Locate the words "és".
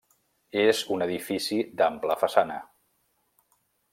0.61-0.79